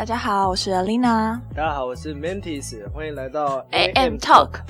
[0.00, 1.38] 大家好，我是 Alina。
[1.54, 4.60] 大家好，我是 Mantis，欢迎来到 AM Talk。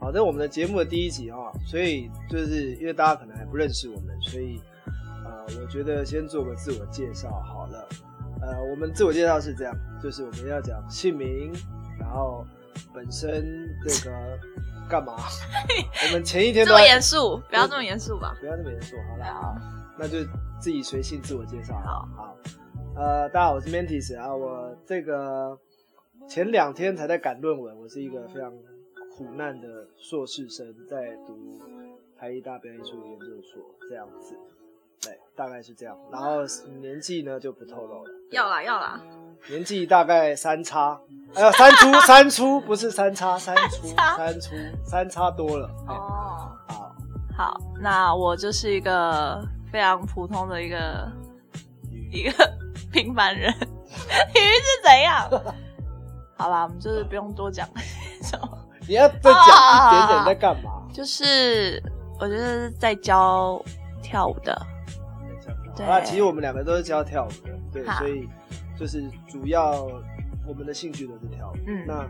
[0.00, 4.60] 好，这是我们的节目的第一集哈，所以就是因为大家可能还不认识我们，所以
[5.24, 7.88] 呃，我觉得先做个自我介绍好了。
[8.42, 9.72] 呃，我们自我介绍是这样，
[10.02, 11.52] 就是我们要讲姓名，
[11.96, 12.44] 然后
[12.92, 14.36] 本身这个
[14.90, 15.14] 干嘛？
[16.08, 18.36] 我们前一天这么严肃，不要这么严肃吧？
[18.40, 19.54] 不要这么严肃，好了，好，
[19.96, 20.18] 那就
[20.58, 21.74] 自己随性自我介绍。
[21.74, 22.36] 好，好，
[22.96, 25.58] 呃，大家好，我是 Mantis 啊，我这个
[26.28, 28.52] 前两天才在赶论文，我是一个非常
[29.16, 29.66] 苦难的
[29.96, 31.36] 硕士生，在读
[32.16, 34.36] 台艺大表演艺术研究所这样子，
[35.02, 35.98] 对，大概是这样。
[36.12, 36.42] 然后
[36.80, 39.00] 年纪呢就不透露了，要啦要啦，
[39.48, 41.00] 年纪大概三差，
[41.34, 44.50] 哎呀，三出三出不是三差，三 出三出
[44.84, 45.68] 三差多了。
[45.88, 46.94] 哦，好，
[47.36, 51.10] 好，那我就是一个非常普通的一个
[52.12, 52.32] 一个
[52.94, 55.28] 平凡人，鱼是怎样？
[56.36, 57.68] 好吧，我们就是不用多讲
[58.86, 60.86] 你要再讲一点点在干嘛？
[60.92, 61.82] 就是
[62.20, 63.60] 我觉得是在教
[64.00, 64.66] 跳舞的，
[65.76, 68.28] 对啊，其实我们两个都是教跳舞的，对，所以
[68.78, 69.72] 就是主要
[70.46, 71.56] 我们的兴趣都是跳舞。
[71.66, 72.06] 嗯那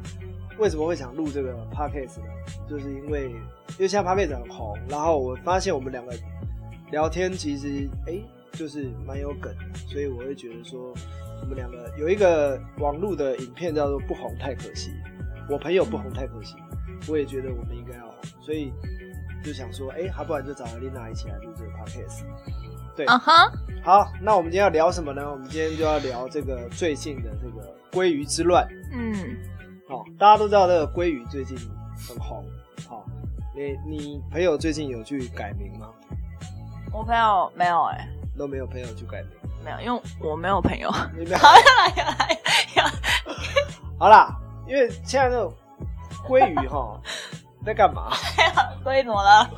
[0.58, 2.26] 为什么会想录这个 podcast 呢？
[2.68, 6.12] 就是因为因为现在 podcast 很红，然后我发现我们两个
[6.90, 8.20] 聊天其实哎、
[8.54, 9.54] 就是蛮有梗，
[9.88, 10.94] 所以我会觉得说
[11.42, 14.92] 我们两个有一个网络的影片叫做“不红太可惜”，
[15.50, 16.56] 我朋友不红太可惜，
[17.08, 18.72] 我也觉得我们应该要红，所以
[19.44, 22.24] 就想说，哎、还不然就找丽娜一起来录这个 podcast。
[22.96, 23.04] 对，
[23.82, 25.28] 好，那我们今天要聊什么呢？
[25.28, 28.66] 我们今天就要聊这个最近的这个鲑鱼之乱。
[28.92, 29.14] 嗯，
[29.88, 31.58] 好、大家都知道这个鲑鱼最近
[32.08, 32.44] 很红。
[32.88, 33.04] 好、
[33.54, 35.90] 你你朋友最近有去改名吗？
[36.92, 39.30] 我朋友没有哎、都没有朋友去改名，
[39.64, 40.90] 没有，因为我没有朋友。
[41.16, 41.38] 你没有？
[41.38, 42.40] 好，要来要来
[42.76, 42.92] 要来，
[43.98, 44.36] 好啦，
[44.66, 45.52] 因为现在那种
[46.26, 47.00] 鲑鱼哈
[47.64, 48.10] 在干嘛？
[48.82, 49.50] 所以怎么了？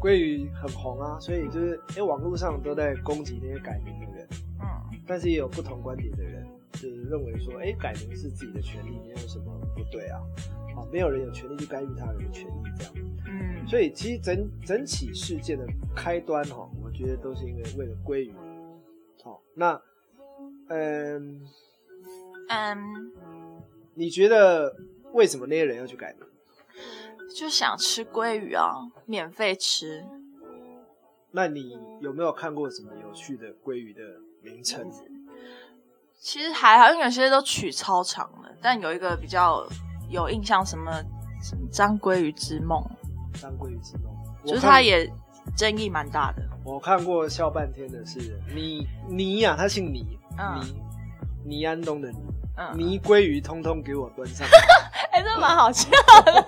[0.00, 4.28] 鲑鱼很红啊，所以就是哎、网络上都在攻击那些改名的人，
[4.60, 4.66] 嗯，
[5.06, 10.20] 但是也有不同观点的人，就是认为说，哎、改名是自己的权利，没有什么不对啊。
[10.76, 12.92] 啊，没有人有权利去干预他人的权利，这样。
[13.26, 18.34] 嗯，所以其实整整起事件的开端哈，我觉得都是因为为了鲑鱼。
[19.24, 19.80] 好，那
[20.68, 21.40] 嗯，
[22.48, 23.12] 嗯，
[23.94, 24.76] 你觉得
[25.12, 26.22] 为什么那些人要去改名？
[27.34, 28.72] 就想吃鲑鱼啊，
[29.04, 30.04] 免费吃。
[31.32, 34.00] 那你有没有看过什么有趣的鲑鱼的
[34.42, 34.90] 名称？
[36.18, 39.68] 其实还好，因为有些都取超长的，但有一个比较
[40.08, 40.92] 有印象，什么
[41.42, 42.82] 什么张鲑鱼之梦，
[43.34, 44.12] 张鲑鱼之梦，
[44.44, 45.10] 就是我看它也
[45.56, 46.42] 争议蛮大的。
[46.64, 50.60] 我看过笑半天的是倪倪呀，他姓倪，嗯
[51.44, 52.18] 倪倪安东的倪，
[52.56, 54.46] 嗯，倪鲑鱼通通给我端上。
[55.12, 55.88] 哎、这蛮好笑
[56.24, 56.44] 的。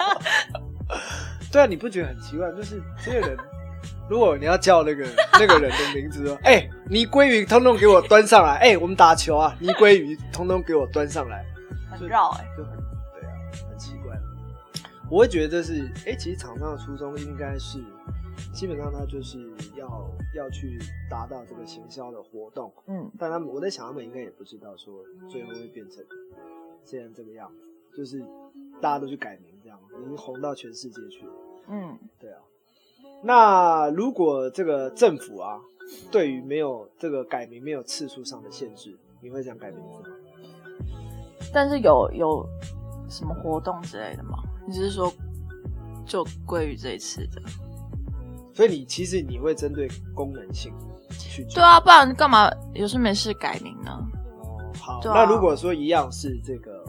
[1.52, 2.50] 对啊，你不觉得很奇怪？
[2.52, 3.36] 就是这个人，
[4.10, 5.06] 如果你要叫那个
[5.38, 11.44] 那个人的名字说，哎、倪鲑鱼通通给我端上来，哎、我们打球啊，倪鲑鱼通通给我端上来，
[11.90, 12.87] 很绕哎、就很。
[15.10, 17.82] 我会觉得这是，哎、其实厂商的初衷应该是，
[18.52, 19.38] 基本上他就是
[19.74, 26.04] 要要去达到这个行销的活动，嗯，但他们我在想，他们应该也不知道说最后会变成
[26.84, 28.22] 现在这个样子，就是
[28.82, 31.32] 大家都去改名这样，已经红到全世界去了。
[31.68, 32.40] 嗯，对啊，
[33.22, 35.58] 那如果这个政府啊，
[36.10, 40.16] 对于没有这个改名没有次数上的限制，你会想改名字吗？
[41.50, 42.46] 但是有有
[43.08, 44.38] 什么活动之类的吗？
[44.68, 45.10] 你是说
[46.04, 47.40] 就鲑鱼这一次的？
[48.54, 50.70] 所以你其实你会针对功能性
[51.18, 51.54] 去做。
[51.54, 53.98] 对啊，不然干嘛有事没事改名呢？
[54.42, 56.84] 哦，好，啊那如果说一样是这个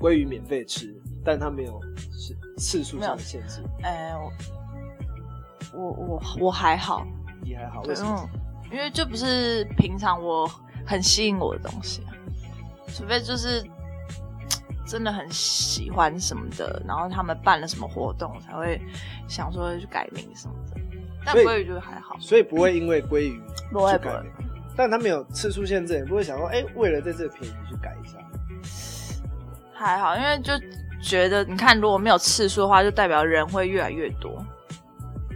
[0.00, 1.80] 鲑鱼免费吃，但它没有
[2.12, 4.12] 是次数上的限制，哎、
[5.72, 7.06] 我我我我还好，
[7.44, 7.82] 也还好。
[7.82, 8.28] 为，什么？
[8.32, 10.50] 嗯，因为就不是平常我
[10.84, 12.10] 很吸引我的东西啊，
[12.88, 13.62] 除非就是
[14.86, 18.80] 真的很喜欢什么的，然后他们办了什么活动，才会
[19.28, 20.80] 想说去改名什么的。
[21.24, 23.42] 但鲑鱼就还好，所以不会因为鲑鱼
[23.72, 24.30] 不会改名，
[24.76, 28.16] 但他没有次数限制，也不会想说，哎、为了在这个便宜去改一下。
[29.74, 30.52] 还好，因为就
[31.02, 34.40] 觉得你看，如果没有次数的话，就代表人会越来越多，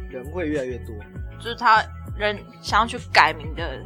[0.09, 0.95] 人会越来越多，
[1.39, 1.85] 就是他
[2.17, 3.85] 人想要去改名的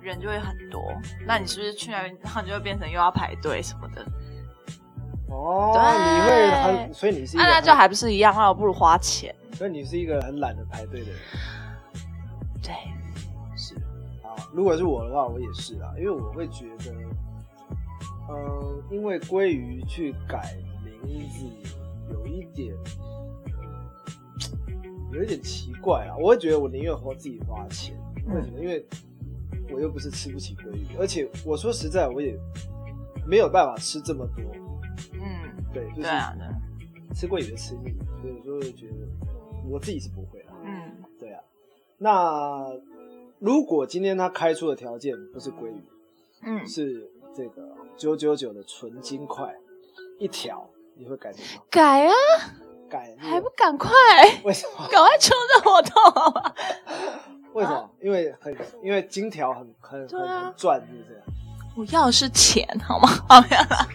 [0.00, 0.92] 人就会很多。
[1.24, 4.04] 那你是不是去那边，然后你就会变成又要排队什么的？
[5.34, 9.34] 哦，对你会很，所以你是一那、个很，那就还不是一样，那我不如花钱。
[9.54, 11.16] 所以你是一个很懒得排队的人。
[12.62, 12.72] 对，
[13.56, 13.74] 是，
[14.22, 16.92] 啊，如果是我的话，我也是啊，因为我会觉得，
[18.30, 20.56] 嗯，因为鲑鱼去改
[21.02, 21.44] 名字
[22.10, 22.74] 有一点，
[25.12, 26.16] 有一点奇怪啊。
[26.16, 27.94] 我会觉得我宁愿花自己花钱，
[28.28, 28.60] 为什么？
[28.60, 28.84] 因为
[29.72, 32.38] 我又不是吃不起鲑鱼，而且我说实在，我也
[33.26, 34.44] 没有办法吃这么多。
[35.12, 38.96] 嗯，对，就是对啊，对，吃过也就吃腻，所以说会觉得
[39.68, 40.52] 我自己是不会啦。
[40.64, 41.40] 嗯对啊，
[41.98, 42.66] 那
[43.38, 45.84] 如果今天他开出的条件不是鲑鱼，
[46.42, 49.54] 嗯，是这个九九九的纯金块
[50.18, 51.62] 一条，你会改成吗？
[51.70, 52.12] 改啊，
[52.88, 53.90] 改还不赶快，
[54.44, 54.86] 为什么？
[54.88, 56.54] 赶快冲着我动好吧？
[57.54, 57.90] 为什么？
[58.00, 61.22] 因为很因为金条很很很对啊很赚，是不是？
[61.76, 63.08] 我要的是钱好吗？
[63.28, 63.86] 好没有啦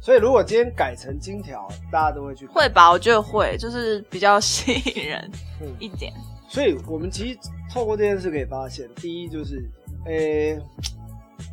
[0.00, 2.90] 所以如果今天改成金条，大家都会去改会吧？
[2.90, 5.30] 我觉得会，就是比较吸引人
[5.60, 6.12] 嗯一点。
[6.48, 7.38] 所以我们其实
[7.70, 9.62] 透过这件事可以发现，第一就是，
[10.06, 10.58] 诶、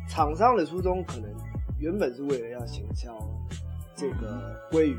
[0.08, 1.30] 厂商的初衷可能
[1.78, 3.16] 原本是为了要行销
[3.94, 4.98] 这个鲑鱼，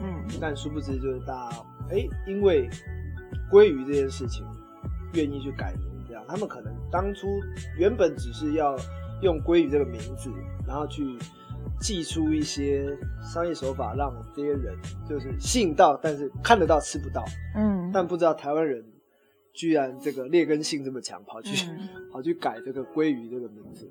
[0.00, 1.56] 嗯但殊不知就是大家，
[1.88, 2.68] 诶、因为
[3.50, 4.46] 鲑鱼这件事情
[5.14, 7.26] 愿意去改名，这样他们可能当初
[7.78, 8.76] 原本只是要
[9.22, 10.30] 用鲑鱼这个名字，
[10.66, 11.02] 然后去
[11.80, 14.74] 寄出一些商业手法，让这些人
[15.08, 17.24] 就是吸引到，但是看得到吃不到。
[17.56, 18.84] 嗯但不知道台湾人
[19.52, 23.90] 居然这个劣根性这么强，跑去、嗯 跑去改这个鲑鱼这个名字。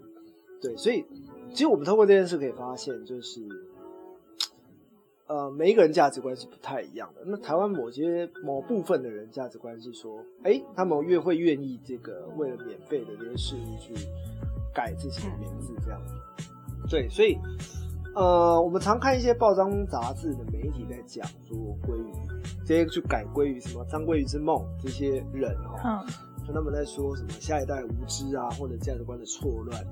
[0.61, 1.05] 对，所以
[1.51, 3.41] 其实我们透过这件事可以发现，就是
[5.27, 7.21] 呃，每一个人价值观是不太一样的。
[7.25, 13.93] 那台湾某些某部分的人价值观是说，哎、他们越会愿意这个为了免费的这些事物去
[14.73, 16.13] 改自己的名字这样子。
[16.89, 17.37] 对，所以
[18.15, 22.11] 呃，我们常看一些报章杂志的媒体在讲说鲑鱼，
[22.65, 26.05] 这些去改鲑鱼什么张鲑鱼之梦这些人哦，嗯
[26.45, 29.83] 就他们在说什么下一代无知啊，或者价值观的错乱。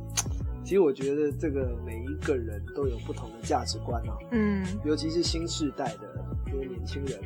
[0.63, 7.19] 其实我觉得这个每一个人都有不同的价值观啊，嗯尤其是新世代的这些年轻人，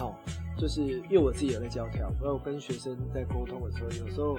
[0.00, 0.12] 哦，
[0.58, 4.36] 就是因为我自己有在教跳，然后跟学生在沟通的时候，有时候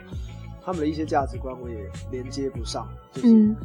[0.63, 3.55] 他们的一些价值观我也连接不上，就是、嗯，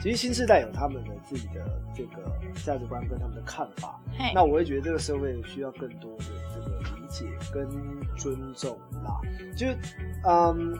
[0.00, 1.64] 其实新世代有他们的自己的
[1.94, 2.22] 这个
[2.64, 4.00] 价值观跟他们的看法，
[4.34, 6.24] 那我会觉得这个社会需要更多的
[6.54, 7.68] 这个理解跟
[8.16, 9.20] 尊重啦。
[9.56, 9.76] 就是，
[10.24, 10.78] 嗯，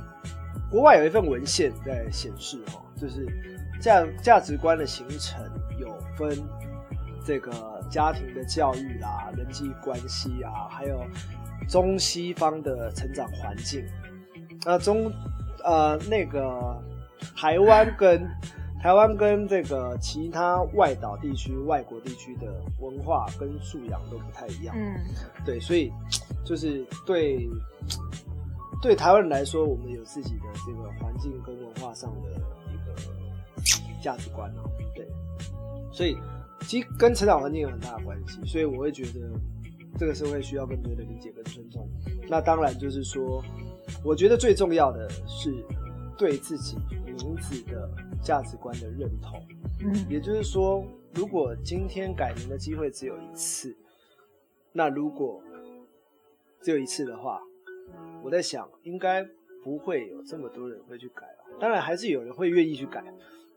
[0.70, 3.26] 国外有一份文献在显示哈，就是
[3.80, 5.44] 价价值观的形成
[5.80, 6.38] 有分
[7.24, 7.50] 这个
[7.90, 11.04] 家庭的教育啦、人际关系啊，还有
[11.68, 13.84] 中西方的成长环境。
[14.64, 15.10] 那中
[15.64, 16.80] 呃那个
[17.36, 18.28] 台湾跟
[18.80, 22.46] 台湾跟这个其他外岛地区、外国地区的
[22.80, 24.74] 文化跟素养都不太一样。
[24.78, 24.94] 嗯
[25.44, 25.92] 对，所以
[26.44, 27.48] 就是对
[28.80, 32.30] 对台湾人来说，我们有自己的这个环境跟文化上的
[32.72, 32.94] 一个
[34.00, 34.70] 价值观哦。
[34.94, 35.06] 对，
[35.90, 36.16] 所以
[36.60, 39.28] 其实跟成长环境有很大的关系，所以我会觉得
[39.98, 41.88] 这个社会需要更多的理解跟尊重。
[42.28, 43.42] 那当然就是说，
[44.04, 45.52] 我觉得最重要的是
[46.16, 47.90] 对自己名字的
[48.22, 49.40] 价值观的认同。
[49.80, 53.76] 嗯也就是说，如果今天改名的机会只有一次，
[54.72, 55.42] 那如果
[56.60, 57.40] 只有一次的话，
[58.22, 59.24] 我在想，应该
[59.62, 61.58] 不会有这么多人会去改了。
[61.60, 63.04] 当然，还是有人会愿意去改。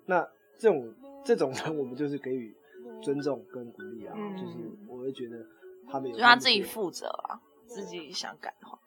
[0.05, 0.93] 那这种
[1.25, 2.55] 这种人，我们就是给予
[3.01, 4.13] 尊重跟鼓励啊。
[4.15, 4.57] 嗯就是
[4.87, 5.43] 我会觉得
[5.89, 8.79] 他们有就他自己负责啊，自己想改的话，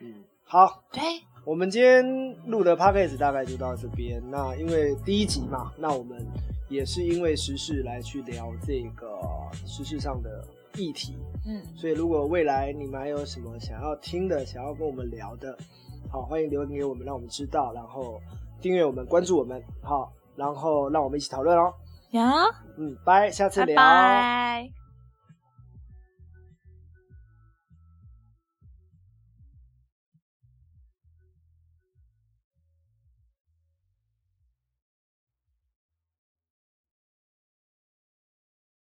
[0.00, 1.02] 嗯，好，对，
[1.44, 2.04] 我们今天
[2.46, 4.22] 录的 podcast 大概就到这边。
[4.30, 6.18] 那因为第一集嘛，那我们
[6.68, 9.18] 也是因为时事来去聊这个
[9.66, 10.44] 时事上的
[10.76, 11.16] 议题。
[11.46, 15.56] 嗯所以如果未来你们还有什么想要听的、想要跟我们聊的，
[16.10, 18.20] 好，欢迎留言给我们，让我们知道，然后
[18.60, 21.72] 订阅我们、关注我们，好，然后让我们一起讨论哦。
[22.10, 22.30] 呀，
[22.76, 23.76] 嗯，拜，下次拜聊。
[23.76, 24.81] 拜。